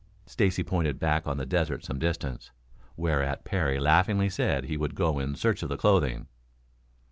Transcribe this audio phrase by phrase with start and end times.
[0.25, 2.49] Stacy pointed back on the desert some distance,
[2.97, 6.25] whereat Parry laughingly said he would go in search of the clothing.